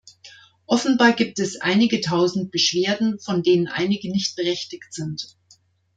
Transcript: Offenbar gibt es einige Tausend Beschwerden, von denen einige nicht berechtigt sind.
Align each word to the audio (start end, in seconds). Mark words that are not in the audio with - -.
Offenbar 0.65 1.13
gibt 1.13 1.37
es 1.37 1.61
einige 1.61 2.01
Tausend 2.01 2.49
Beschwerden, 2.49 3.19
von 3.19 3.43
denen 3.43 3.67
einige 3.67 4.09
nicht 4.09 4.35
berechtigt 4.35 4.91
sind. 4.91 5.37